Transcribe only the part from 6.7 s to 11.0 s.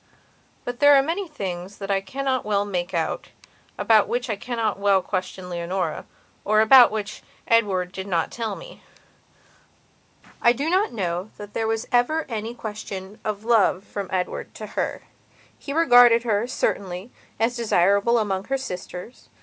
which Edward did not tell me. I do not